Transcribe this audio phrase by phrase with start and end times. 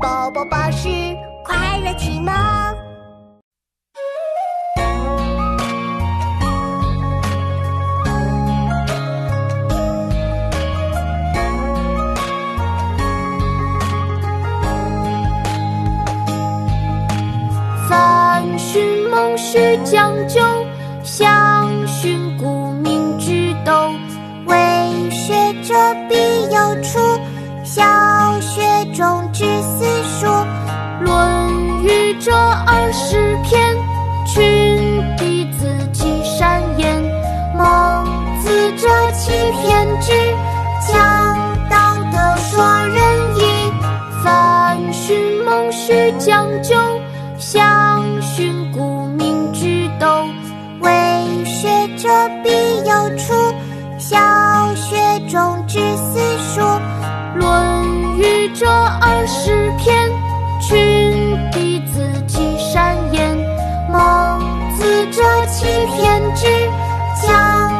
[0.00, 0.88] 宝宝巴士
[1.44, 2.32] 快乐启蒙。
[17.88, 20.40] 凡训孟须将就，
[21.02, 23.72] 详训顾明之斗。
[24.46, 25.74] 为学者
[26.08, 26.14] 必
[26.54, 26.98] 有初，
[27.64, 27.82] 小
[28.40, 29.84] 学中知四
[32.92, 33.76] 诗篇，
[34.26, 37.02] 群弟子记善言。
[37.56, 38.04] 孟
[38.40, 40.12] 子这七篇之
[40.86, 40.96] 讲
[41.68, 42.96] 道德说仁
[43.36, 43.40] 义。
[44.24, 46.76] 凡训孟须将就，
[47.38, 50.24] 详训顾明之斗。
[50.80, 52.08] 为学者
[52.42, 52.50] 必
[52.88, 53.34] 有初，
[53.98, 54.96] 小学
[55.28, 56.60] 中知四书。
[57.36, 59.52] 《论语》这二十
[65.96, 66.46] 天之
[67.22, 67.77] 骄